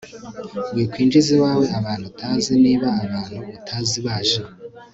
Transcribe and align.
wikwinjiza 0.75 1.29
iwawe 1.37 1.65
abantu 1.79 2.05
utazi 2.11 2.51
niba 2.63 2.87
abantu 3.03 3.35
utazi 3.59 3.97
baje 4.05 4.39